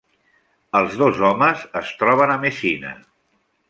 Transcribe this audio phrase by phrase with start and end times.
[0.79, 2.99] Els dos homes es troben a Messina.